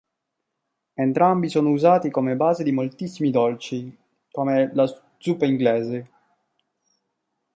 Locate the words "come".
2.09-2.35, 4.31-4.71